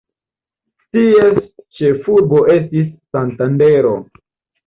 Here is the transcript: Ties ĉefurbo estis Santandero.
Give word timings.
Ties 0.95 1.35
ĉefurbo 1.81 2.41
estis 2.55 2.87
Santandero. 3.17 3.93